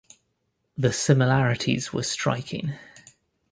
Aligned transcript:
The 0.75 0.91
similarities 0.93 1.93
were 1.93 2.01
striking. 2.01 2.73